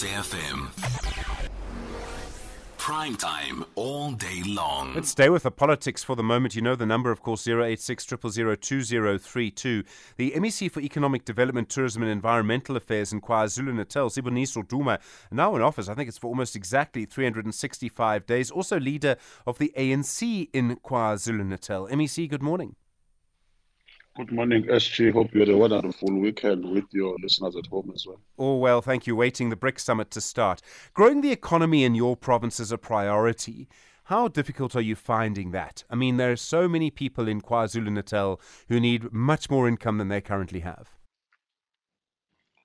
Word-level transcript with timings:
SAFM. 0.00 0.70
Prime 2.78 3.16
time 3.16 3.66
all 3.74 4.12
day 4.12 4.42
long. 4.46 4.94
Let's 4.94 5.10
stay 5.10 5.28
with 5.28 5.42
the 5.42 5.50
politics 5.50 6.02
for 6.02 6.16
the 6.16 6.22
moment. 6.22 6.54
You 6.54 6.62
know 6.62 6.74
the 6.74 6.86
number, 6.86 7.10
of 7.10 7.20
course, 7.20 7.46
086 7.46 8.06
2032. 8.06 9.84
The 10.16 10.30
MEC 10.30 10.70
for 10.70 10.80
Economic 10.80 11.26
Development, 11.26 11.68
Tourism 11.68 12.00
and 12.00 12.10
Environmental 12.10 12.78
Affairs 12.78 13.12
in 13.12 13.20
KwaZulu-Natal, 13.20 14.08
Siboniso 14.08 14.66
Duma, 14.66 15.00
now 15.30 15.54
in 15.54 15.60
office, 15.60 15.90
I 15.90 15.94
think 15.94 16.08
it's 16.08 16.16
for 16.16 16.28
almost 16.28 16.56
exactly 16.56 17.04
365 17.04 18.24
days. 18.24 18.50
Also 18.50 18.80
leader 18.80 19.16
of 19.46 19.58
the 19.58 19.70
ANC 19.76 20.48
in 20.54 20.76
KwaZulu-Natal. 20.76 21.88
MEC, 21.88 22.26
good 22.30 22.42
morning. 22.42 22.74
Good 24.20 24.32
morning, 24.32 24.64
SG. 24.64 25.14
Hope 25.14 25.32
you 25.32 25.40
had 25.40 25.48
a 25.48 25.56
wonderful 25.56 26.12
weekend 26.12 26.62
with 26.70 26.84
your 26.92 27.16
listeners 27.22 27.56
at 27.56 27.64
home 27.68 27.90
as 27.94 28.04
well. 28.06 28.20
Oh, 28.38 28.58
well, 28.58 28.82
thank 28.82 29.06
you. 29.06 29.16
Waiting 29.16 29.48
the 29.48 29.56
BRICS 29.56 29.80
summit 29.80 30.10
to 30.10 30.20
start. 30.20 30.60
Growing 30.92 31.22
the 31.22 31.32
economy 31.32 31.84
in 31.84 31.94
your 31.94 32.18
province 32.18 32.60
is 32.60 32.70
a 32.70 32.76
priority. 32.76 33.66
How 34.04 34.28
difficult 34.28 34.76
are 34.76 34.82
you 34.82 34.94
finding 34.94 35.52
that? 35.52 35.84
I 35.88 35.94
mean, 35.94 36.18
there 36.18 36.30
are 36.32 36.36
so 36.36 36.68
many 36.68 36.90
people 36.90 37.28
in 37.28 37.40
KwaZulu 37.40 37.90
Natal 37.90 38.38
who 38.68 38.78
need 38.78 39.10
much 39.10 39.48
more 39.48 39.66
income 39.66 39.96
than 39.96 40.08
they 40.08 40.20
currently 40.20 40.60
have. 40.60 40.90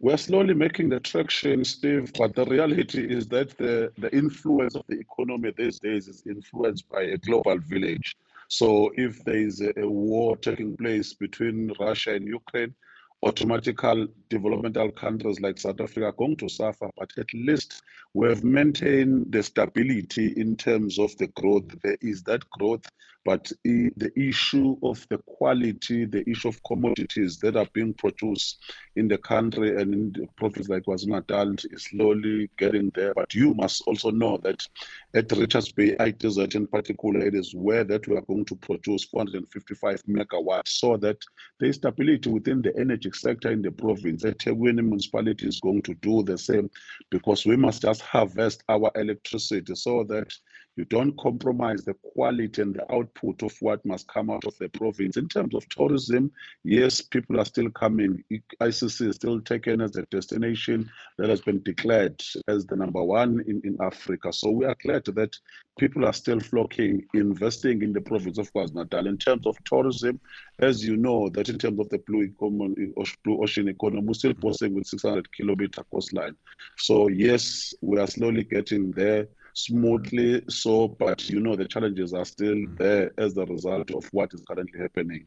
We're 0.00 0.16
slowly 0.16 0.52
making 0.52 0.88
the 0.88 0.98
traction, 0.98 1.64
Steve, 1.64 2.12
but 2.18 2.34
the 2.34 2.44
reality 2.44 3.06
is 3.08 3.28
that 3.28 3.56
the, 3.56 3.92
the 3.98 4.12
influence 4.12 4.74
of 4.74 4.82
the 4.88 4.98
economy 4.98 5.52
these 5.56 5.78
days 5.78 6.08
is 6.08 6.24
influenced 6.26 6.88
by 6.88 7.02
a 7.02 7.16
global 7.18 7.58
village. 7.58 8.16
So 8.48 8.92
if 8.96 9.24
there 9.24 9.38
is 9.38 9.60
a, 9.60 9.88
war 9.88 10.36
taking 10.36 10.76
place 10.76 11.14
between 11.14 11.72
Russia 11.80 12.14
and 12.14 12.26
Ukraine, 12.26 12.74
automatically 13.22 14.08
developmental 14.28 14.90
countries 14.92 15.40
like 15.40 15.58
South 15.58 15.80
Africa 15.80 16.06
are 16.06 16.12
going 16.12 16.36
to 16.36 16.48
suffer, 16.48 16.90
but 16.96 17.10
at 17.18 17.32
least 17.34 17.82
we 18.14 18.28
have 18.28 18.44
maintained 18.44 19.32
the 19.32 19.42
stability 19.42 20.34
in 20.36 20.56
terms 20.56 20.98
of 20.98 21.16
the 21.18 21.26
growth. 21.28 21.68
There 21.82 21.98
is 22.00 22.22
that 22.24 22.48
growth, 22.50 22.84
but 23.26 23.50
the 23.64 24.12
issue 24.16 24.76
of 24.84 25.04
the 25.10 25.18
quality, 25.26 26.04
the 26.04 26.22
issue 26.30 26.46
of 26.46 26.62
commodities 26.62 27.38
that 27.38 27.56
are 27.56 27.66
being 27.72 27.92
produced 27.92 28.62
in 28.94 29.08
the 29.08 29.18
country 29.18 29.82
and 29.82 29.92
in 29.92 30.12
the 30.12 30.28
province 30.36 30.68
like 30.68 30.84
KwaZulu-Natal 30.84 31.54
is 31.72 31.86
slowly 31.86 32.48
getting 32.56 32.92
there. 32.94 33.12
But 33.14 33.34
you 33.34 33.52
must 33.54 33.82
also 33.88 34.12
know 34.12 34.38
that 34.44 34.64
at 35.14 35.32
Richards 35.32 35.72
Bay 35.72 35.96
High 35.96 36.12
Desert 36.12 36.54
in 36.54 36.68
particular, 36.68 37.18
it 37.18 37.34
is 37.34 37.52
where 37.52 37.82
that 37.82 38.06
we 38.06 38.16
are 38.16 38.22
going 38.22 38.44
to 38.44 38.54
produce 38.54 39.02
455 39.06 40.04
megawatts 40.04 40.68
so 40.68 40.96
that 40.98 41.18
is 41.60 41.76
stability 41.76 42.30
within 42.30 42.62
the 42.62 42.72
energy 42.78 43.10
sector 43.12 43.50
in 43.50 43.60
the 43.60 43.72
province. 43.72 44.22
The 44.22 44.34
eThekwini 44.34 44.84
municipality 44.84 45.48
is 45.48 45.58
going 45.58 45.82
to 45.82 45.94
do 45.94 46.22
the 46.22 46.38
same 46.38 46.70
because 47.10 47.44
we 47.44 47.56
must 47.56 47.82
just 47.82 48.02
harvest 48.02 48.62
our 48.68 48.92
electricity 48.94 49.74
so 49.74 50.04
that 50.04 50.32
you 50.76 50.84
don't 50.84 51.16
compromise 51.18 51.84
the 51.84 51.94
quality 51.94 52.60
and 52.60 52.74
the 52.74 52.92
output 52.92 53.42
of 53.42 53.56
what 53.60 53.84
must 53.86 54.06
come 54.08 54.30
out 54.30 54.44
of 54.44 54.56
the 54.58 54.68
province. 54.68 55.16
In 55.16 55.26
terms 55.26 55.54
of 55.54 55.66
tourism, 55.70 56.30
yes, 56.64 57.00
people 57.00 57.40
are 57.40 57.46
still 57.46 57.70
coming. 57.70 58.22
ICC 58.60 59.08
is 59.08 59.16
still 59.16 59.40
taken 59.40 59.80
as 59.80 59.96
a 59.96 60.02
destination 60.06 60.90
that 61.16 61.30
has 61.30 61.40
been 61.40 61.62
declared 61.62 62.22
as 62.46 62.66
the 62.66 62.76
number 62.76 63.02
one 63.02 63.42
in, 63.46 63.62
in 63.64 63.78
Africa. 63.80 64.32
So 64.34 64.50
we 64.50 64.66
are 64.66 64.76
glad 64.82 65.06
that 65.06 65.34
people 65.78 66.04
are 66.04 66.12
still 66.12 66.40
flocking, 66.40 67.06
investing 67.14 67.82
in 67.82 67.94
the 67.94 68.00
province 68.02 68.36
of 68.36 68.52
KwaZulu-Natal. 68.52 69.06
In 69.06 69.16
terms 69.16 69.46
of 69.46 69.56
tourism, 69.64 70.20
as 70.58 70.84
you 70.84 70.98
know, 70.98 71.30
that 71.30 71.48
in 71.48 71.58
terms 71.58 71.80
of 71.80 71.88
the 71.88 71.98
blue, 72.06 72.28
blue 73.24 73.42
ocean 73.42 73.68
economy, 73.68 74.02
we're 74.02 74.14
still 74.14 74.34
posting 74.34 74.74
with 74.74 74.86
600 74.86 75.32
kilometer 75.32 75.82
coastline. 75.90 76.36
So 76.76 77.08
yes, 77.08 77.72
we 77.80 77.98
are 77.98 78.06
slowly 78.06 78.44
getting 78.44 78.90
there 78.92 79.26
smoothly 79.56 80.42
so 80.48 80.86
but 80.86 81.28
you 81.30 81.40
know 81.40 81.56
the 81.56 81.64
challenges 81.66 82.12
are 82.12 82.26
still 82.26 82.54
mm. 82.54 82.78
there 82.78 83.10
as 83.16 83.36
a 83.38 83.44
result 83.46 83.90
of 83.90 84.04
what 84.12 84.32
is 84.34 84.42
currently 84.46 84.78
happening 84.78 85.26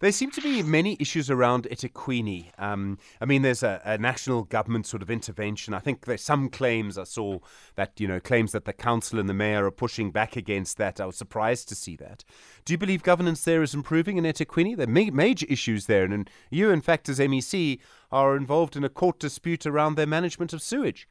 there 0.00 0.12
seem 0.12 0.30
to 0.32 0.42
be 0.42 0.62
many 0.62 0.96
issues 1.00 1.30
around 1.30 1.66
eThekwini. 1.70 2.48
Um, 2.58 2.98
I 3.20 3.24
mean, 3.24 3.40
there's 3.42 3.62
a, 3.62 3.80
a, 3.84 3.96
national 3.96 4.42
government 4.42 4.86
sort 4.86 5.02
of 5.02 5.10
intervention. 5.10 5.72
I 5.72 5.78
think 5.78 6.04
there's 6.04 6.22
some 6.22 6.50
claims 6.50 6.98
I 6.98 7.04
saw 7.04 7.38
that, 7.76 7.98
you 7.98 8.06
know, 8.06 8.20
claims 8.20 8.52
that 8.52 8.64
the 8.66 8.72
council 8.72 9.18
and 9.18 9.28
the 9.28 9.34
mayor 9.34 9.64
are 9.64 9.70
pushing 9.70 10.10
back 10.10 10.36
against 10.36 10.76
that. 10.76 11.00
I 11.00 11.06
was 11.06 11.16
surprised 11.16 11.68
to 11.70 11.74
see 11.74 11.96
that. 11.96 12.24
Do 12.64 12.74
you 12.74 12.78
believe 12.78 13.02
governance 13.02 13.44
there 13.44 13.62
is 13.62 13.72
improving 13.72 14.18
in 14.18 14.24
eThekwini? 14.24 14.76
There 14.76 14.86
are 14.86 14.90
ma- 14.90 15.10
major 15.10 15.46
issues 15.48 15.86
there. 15.86 16.04
And 16.04 16.28
you, 16.50 16.70
in 16.70 16.80
fact, 16.80 17.08
as 17.08 17.18
MEC, 17.18 17.78
are 18.12 18.36
involved 18.36 18.76
in 18.76 18.84
a 18.84 18.88
court 18.88 19.18
dispute 19.18 19.64
around 19.64 19.94
their 19.94 20.06
management 20.06 20.52
of 20.52 20.60
sewage 20.60 21.08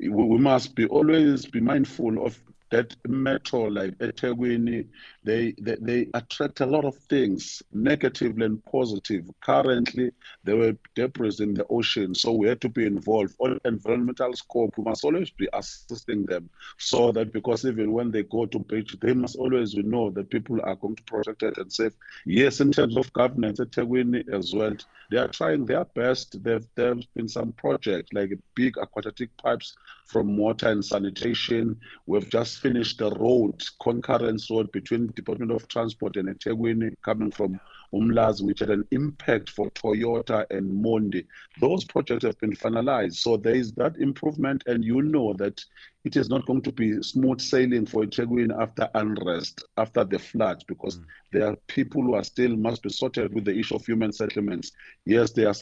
we 0.00 0.38
must 0.38 0.74
be 0.74 0.86
always 0.86 1.46
be 1.46 1.60
mindful 1.60 2.24
of 2.24 2.38
that 2.70 2.94
metro 3.06 3.64
like 3.64 3.96
eThekwini, 3.98 4.86
they, 5.24 5.54
they 5.60 5.76
they 5.80 6.08
attract 6.14 6.60
a 6.60 6.66
lot 6.66 6.84
of 6.84 6.96
things, 7.08 7.62
negative 7.72 8.38
and 8.38 8.64
positive. 8.64 9.24
Currently, 9.42 10.12
there 10.44 10.56
were 10.56 10.76
debris 10.94 11.36
in 11.40 11.54
the 11.54 11.66
ocean, 11.68 12.14
so 12.14 12.32
we 12.32 12.48
had 12.48 12.60
to 12.62 12.68
be 12.68 12.86
involved. 12.86 13.34
On 13.38 13.58
environmental 13.64 14.32
scope, 14.34 14.74
we 14.76 14.84
must 14.84 15.04
always 15.04 15.30
be 15.30 15.48
assisting 15.52 16.26
them, 16.26 16.48
so 16.78 17.12
that 17.12 17.32
because 17.32 17.64
even 17.64 17.92
when 17.92 18.10
they 18.10 18.22
go 18.22 18.46
to 18.46 18.58
beach, 18.58 18.96
they 19.00 19.12
must 19.12 19.36
always 19.36 19.74
know 19.74 20.10
that 20.10 20.30
people 20.30 20.60
are 20.62 20.76
going 20.76 20.96
to 20.96 21.02
protect 21.04 21.42
it 21.42 21.58
and 21.58 21.72
safe. 21.72 21.92
Yes, 22.26 22.60
in 22.60 22.72
terms 22.72 22.96
of 22.96 23.12
governance, 23.12 23.60
eThekwini 23.60 24.28
as 24.32 24.54
well, 24.54 24.74
they 25.10 25.16
are 25.16 25.28
trying 25.28 25.64
their 25.64 25.84
best. 25.84 26.42
There 26.42 26.60
have 26.76 27.14
been 27.14 27.28
some 27.28 27.52
projects 27.52 28.12
like 28.12 28.32
big 28.54 28.76
aquatic 28.78 29.34
pipes 29.38 29.74
from 30.06 30.36
water 30.36 30.68
and 30.68 30.84
sanitation. 30.84 31.78
We've 32.06 32.28
just 32.28 32.57
finished 32.58 32.98
the 32.98 33.10
road, 33.12 33.62
concurrence 33.80 34.50
road 34.50 34.70
between 34.72 35.08
Department 35.08 35.52
of 35.52 35.68
Transport 35.68 36.16
and 36.16 36.28
eThekwini 36.28 36.94
coming 37.04 37.30
from 37.30 37.60
Umlazi, 37.94 38.42
which 38.42 38.60
had 38.60 38.70
an 38.70 38.86
impact 38.90 39.50
for 39.50 39.70
Toyota 39.70 40.44
and 40.50 40.84
Mondi. 40.84 41.26
Those 41.60 41.84
projects 41.84 42.24
have 42.24 42.38
been 42.38 42.54
finalized. 42.54 43.14
So 43.14 43.36
there 43.36 43.54
is 43.54 43.72
that 43.72 43.96
improvement, 43.96 44.64
and 44.66 44.84
you 44.84 45.02
know 45.02 45.32
that 45.34 45.64
it 46.04 46.16
is 46.16 46.28
not 46.28 46.46
going 46.46 46.62
to 46.62 46.72
be 46.72 47.02
smooth 47.02 47.40
sailing 47.40 47.86
for 47.86 48.04
eThekwini 48.04 48.60
after 48.60 48.88
unrest, 48.94 49.64
after 49.76 50.04
the 50.04 50.18
flood, 50.18 50.62
because 50.68 50.98
mm. 50.98 51.04
there 51.32 51.46
are 51.46 51.56
people 51.66 52.02
who 52.02 52.14
are 52.14 52.24
still 52.24 52.56
must 52.56 52.82
be 52.82 52.90
sorted 52.90 53.32
with 53.34 53.44
the 53.44 53.58
issue 53.58 53.76
of 53.76 53.86
human 53.86 54.12
settlements. 54.12 54.72
Yes, 55.04 55.32
there 55.32 55.48
are 55.48 55.54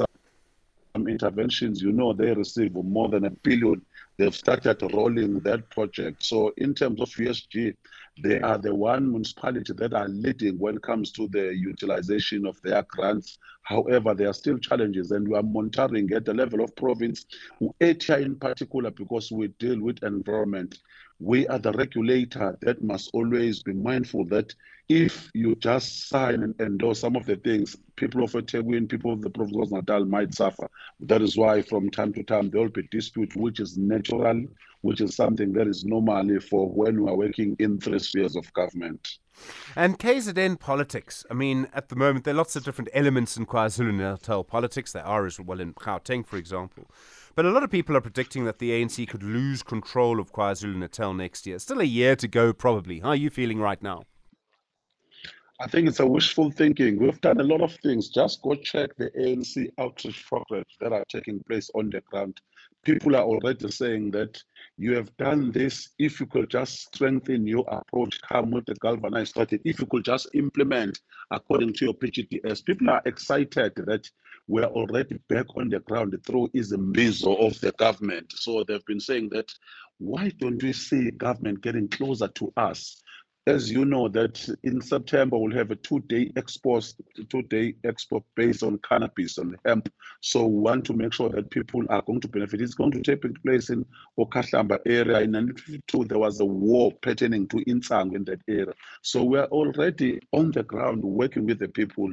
interventions, 1.08 1.82
you 1.82 1.92
know, 1.92 2.12
they 2.12 2.32
receive 2.32 2.74
more 2.74 3.08
than 3.08 3.24
a 3.24 3.30
billion. 3.30 3.82
They've 4.18 4.34
started 4.34 4.82
rolling 4.94 5.40
that 5.40 5.68
project. 5.70 6.22
So 6.22 6.52
in 6.56 6.74
terms 6.74 7.00
of 7.00 7.10
USG, 7.10 7.74
they 8.22 8.40
are 8.40 8.56
the 8.56 8.74
one 8.74 9.10
municipality 9.10 9.74
that 9.74 9.92
are 9.92 10.08
leading 10.08 10.58
when 10.58 10.76
it 10.76 10.82
comes 10.82 11.12
to 11.12 11.28
the 11.28 11.54
utilization 11.54 12.46
of 12.46 12.60
their 12.62 12.82
grants. 12.88 13.38
However, 13.62 14.14
there 14.14 14.28
are 14.28 14.34
still 14.34 14.58
challenges, 14.58 15.10
and 15.10 15.28
we 15.28 15.36
are 15.36 15.42
monitoring 15.42 16.10
at 16.12 16.24
the 16.24 16.32
level 16.32 16.62
of 16.62 16.74
province, 16.76 17.26
ATI 17.82 18.22
in 18.22 18.36
particular, 18.36 18.90
because 18.90 19.30
we 19.30 19.48
deal 19.58 19.80
with 19.80 20.02
environment. 20.02 20.78
We 21.18 21.46
are 21.48 21.58
the 21.58 21.72
regulator 21.72 22.58
that 22.60 22.82
must 22.82 23.10
always 23.14 23.62
be 23.62 23.72
mindful 23.72 24.26
that 24.26 24.54
if 24.88 25.30
you 25.32 25.54
just 25.56 26.08
sign 26.08 26.42
and 26.42 26.60
endorse 26.60 27.00
some 27.00 27.16
of 27.16 27.24
the 27.24 27.36
things, 27.36 27.74
people 27.96 28.22
of 28.22 28.32
eThekwini, 28.32 28.88
people 28.88 29.12
of 29.12 29.22
the 29.22 29.30
province 29.30 29.56
of 29.56 29.72
Natal 29.72 30.04
might 30.04 30.34
suffer. 30.34 30.68
That 31.00 31.22
is 31.22 31.36
why 31.36 31.62
from 31.62 31.90
time 31.90 32.12
to 32.12 32.22
time 32.22 32.50
there 32.50 32.60
will 32.60 32.68
be 32.68 32.86
dispute, 32.90 33.34
which 33.34 33.60
is 33.60 33.78
natural, 33.78 34.44
which 34.82 35.00
is 35.00 35.16
something 35.16 35.52
that 35.54 35.66
is 35.66 35.84
normally 35.84 36.38
for 36.38 36.68
when 36.68 37.02
we 37.02 37.10
are 37.10 37.16
working 37.16 37.56
in 37.58 37.80
three 37.80 37.98
spheres 37.98 38.36
of 38.36 38.52
government. 38.52 39.18
And 39.74 39.98
KZN 39.98 40.58
politics. 40.58 41.24
I 41.30 41.34
mean, 41.34 41.68
at 41.74 41.88
the 41.88 41.96
moment, 41.96 42.24
there 42.24 42.34
are 42.34 42.36
lots 42.36 42.56
of 42.56 42.64
different 42.64 42.90
elements 42.94 43.36
in 43.36 43.46
KwaZulu 43.46 43.94
Natal 43.94 44.44
politics. 44.44 44.92
There 44.92 45.04
are 45.04 45.26
as 45.26 45.38
well 45.38 45.60
in 45.60 45.74
Gauteng, 45.74 46.26
for 46.26 46.36
example. 46.36 46.90
But 47.34 47.44
a 47.44 47.50
lot 47.50 47.62
of 47.62 47.70
people 47.70 47.96
are 47.96 48.00
predicting 48.00 48.44
that 48.46 48.58
the 48.58 48.70
ANC 48.70 49.06
could 49.08 49.22
lose 49.22 49.62
control 49.62 50.20
of 50.20 50.32
KwaZulu 50.32 50.76
Natal 50.76 51.12
next 51.12 51.46
year. 51.46 51.58
Still 51.58 51.80
a 51.80 51.84
year 51.84 52.16
to 52.16 52.26
go, 52.26 52.52
probably. 52.52 53.00
How 53.00 53.10
are 53.10 53.16
you 53.16 53.30
feeling 53.30 53.60
right 53.60 53.82
now? 53.82 54.04
I 55.58 55.66
think 55.66 55.88
it's 55.88 56.00
a 56.00 56.06
wishful 56.06 56.50
thinking. 56.50 56.98
We've 56.98 57.20
done 57.20 57.40
a 57.40 57.44
lot 57.44 57.62
of 57.62 57.74
things. 57.82 58.08
Just 58.10 58.42
go 58.42 58.54
check 58.54 58.94
the 58.96 59.10
ANC 59.10 59.70
outreach 59.78 60.26
programs 60.26 60.76
that 60.80 60.92
are 60.92 61.04
taking 61.08 61.42
place 61.44 61.70
on 61.74 61.88
the 61.90 62.02
ground. 62.02 62.40
People 62.86 63.16
are 63.16 63.24
already 63.24 63.68
saying 63.68 64.12
that 64.12 64.40
you 64.78 64.94
have 64.94 65.10
done 65.16 65.50
this. 65.50 65.88
If 65.98 66.20
you 66.20 66.26
could 66.26 66.48
just 66.48 66.82
strengthen 66.82 67.44
your 67.44 67.64
approach, 67.66 68.20
come 68.22 68.52
with 68.52 68.64
the 68.66 68.76
galvanized 68.76 69.30
strategy, 69.30 69.60
if 69.64 69.80
you 69.80 69.86
could 69.86 70.04
just 70.04 70.28
implement 70.34 71.00
according 71.32 71.72
to 71.72 71.86
your 71.86 71.94
PGDS, 71.94 72.64
people 72.64 72.88
are 72.90 73.02
excited 73.04 73.72
that 73.74 74.08
we're 74.46 74.66
already 74.66 75.18
back 75.28 75.46
on 75.56 75.68
the 75.68 75.80
ground 75.80 76.16
through 76.24 76.48
is 76.54 76.70
a 76.70 76.78
measure 76.78 77.30
of 77.30 77.60
the 77.60 77.72
government. 77.72 78.32
So 78.36 78.62
they've 78.62 78.86
been 78.86 79.00
saying 79.00 79.30
that 79.32 79.52
why 79.98 80.30
don't 80.38 80.62
we 80.62 80.72
see 80.72 81.10
government 81.10 81.62
getting 81.62 81.88
closer 81.88 82.28
to 82.28 82.52
us? 82.56 83.02
As 83.48 83.70
you 83.70 83.84
know, 83.84 84.08
that 84.08 84.44
in 84.64 84.80
September 84.80 85.38
we'll 85.38 85.56
have 85.56 85.70
a 85.70 85.76
two-day 85.76 86.30
expo, 86.30 86.82
two-day 87.28 87.74
expo 87.84 88.24
based 88.34 88.64
on 88.64 88.78
cannabis 88.78 89.38
and 89.38 89.56
hemp. 89.64 89.88
So 90.20 90.46
we 90.46 90.60
want 90.62 90.84
to 90.86 90.94
make 90.94 91.12
sure 91.12 91.28
that 91.28 91.50
people 91.50 91.84
are 91.88 92.02
going 92.02 92.20
to 92.22 92.28
benefit. 92.28 92.60
It's 92.60 92.74
going 92.74 92.90
to 92.90 93.02
take 93.02 93.22
place 93.44 93.70
in 93.70 93.86
Okhahlamba 94.18 94.80
area. 94.84 95.20
In 95.20 95.30
1952, 95.30 96.06
there 96.06 96.18
was 96.18 96.40
a 96.40 96.44
war 96.44 96.90
pertaining 97.02 97.46
to 97.48 97.58
Insang 97.66 98.16
in 98.16 98.24
that 98.24 98.40
area. 98.48 98.72
So 99.02 99.22
we 99.22 99.38
are 99.38 99.46
already 99.46 100.18
on 100.32 100.50
the 100.50 100.64
ground 100.64 101.04
working 101.04 101.46
with 101.46 101.60
the 101.60 101.68
people. 101.68 102.10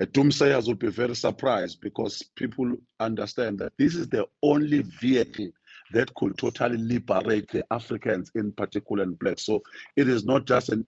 Uh, 0.00 0.06
Doomsayers 0.06 0.66
will 0.66 0.76
be 0.76 0.90
very 0.90 1.14
surprised 1.14 1.82
because 1.82 2.22
people 2.36 2.74
understand 3.00 3.58
that 3.58 3.74
this 3.78 3.94
is 3.94 4.08
the 4.08 4.26
only 4.42 4.80
vehicle 4.80 5.50
that 5.92 6.14
could 6.14 6.38
totally 6.38 6.76
liberate 6.76 7.50
the 7.50 7.64
Africans 7.70 8.30
in 8.34 8.52
particular 8.52 9.02
and 9.02 9.18
black. 9.18 9.38
So 9.38 9.62
it 9.96 10.08
is 10.08 10.24
not 10.24 10.46
just 10.46 10.68
an 10.70 10.86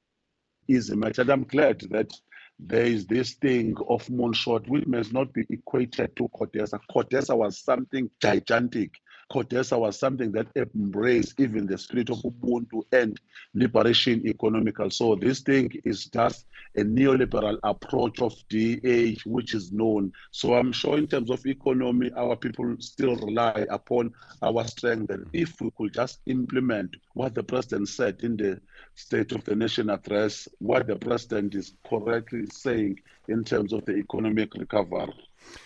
easy 0.69 0.97
match. 0.97 1.19
And 1.19 1.31
I'm 1.31 1.45
glad 1.45 1.81
that 1.91 2.13
there 2.59 2.85
is 2.85 3.07
this 3.07 3.35
thing 3.35 3.75
of 3.89 4.07
Moonshot, 4.07 4.69
which 4.69 4.87
must 4.87 5.13
not 5.13 5.33
be 5.33 5.45
equated 5.51 6.15
to 6.17 6.29
CODESA. 6.29 6.79
CODESA 6.91 7.37
was 7.37 7.59
something 7.59 8.09
gigantic. 8.21 8.93
CODESA 9.32 9.79
was 9.79 9.99
something 9.99 10.31
that 10.32 10.46
embraced 10.56 11.40
even 11.40 11.67
the 11.67 11.79
spirit 11.79 12.11
of 12.11 12.19
Ubuntu 12.19 12.82
and 12.93 13.19
liberation 13.55 14.26
economical. 14.26 14.90
So 14.90 15.14
this 15.14 15.40
thing 15.40 15.73
is 15.84 16.06
just 16.06 16.46
a 16.76 16.82
neoliberal 16.82 17.58
approach 17.62 18.20
of 18.20 18.34
DA, 18.50 19.17
which 19.25 19.55
is 19.55 19.73
known. 19.73 20.12
So 20.32 20.55
I'm 20.55 20.70
sure 20.70 20.99
in 20.99 21.06
terms 21.06 21.31
of 21.31 21.46
economy, 21.46 22.11
our 22.14 22.37
people 22.37 22.76
still 22.79 23.17
rely 23.17 23.67
upon 23.70 24.12
our 24.43 24.67
strength. 24.67 25.11
And 25.11 25.26
if 25.32 25.58
we 25.61 25.70
could 25.79 25.94
just 25.94 26.20
implement 26.26 26.94
what 27.14 27.34
the 27.34 27.43
president 27.43 27.88
said 27.88 28.20
in 28.23 28.37
the 28.37 28.61
State 28.96 29.32
of 29.32 29.44
the 29.44 29.56
Nation 29.56 29.88
address, 29.88 30.46
what 30.58 30.87
the 30.87 30.96
president 30.96 31.55
is 31.55 31.73
correctly 31.88 32.44
saying 32.52 33.00
in 33.29 33.44
terms 33.44 33.73
of 33.73 33.84
the 33.87 33.96
economic 33.96 34.52
recovery. 34.55 35.14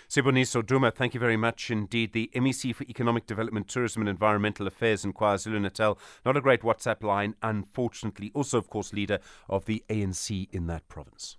Siboniso 0.09 0.65
Duma, 0.65 0.91
thank 0.91 1.15
you 1.15 1.21
very 1.21 1.37
much 1.37 1.71
indeed. 1.71 2.13
The 2.13 2.31
MEC 2.35 2.75
for 2.75 2.85
Economic 2.85 3.27
Development, 3.27 3.67
Tourism 3.67 4.03
and 4.03 4.09
Environmental 4.09 4.67
Affairs 4.67 5.05
in 5.05 5.13
KwaZulu 5.13 5.61
Natal. 5.61 5.99
Not 6.25 6.37
a 6.37 6.41
great 6.41 6.63
WhatsApp 6.63 7.03
line, 7.03 7.35
unfortunately. 7.43 8.31
Also, 8.35 8.59
of 8.59 8.71
course, 8.71 8.93
leader 8.93 9.19
of 9.49 9.65
the 9.65 9.85
ANC 9.89 10.49
in 10.53 10.67
that 10.67 10.89
province. 10.89 11.37